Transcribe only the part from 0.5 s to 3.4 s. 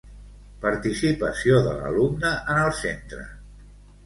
Participació de l'alumne en el centre.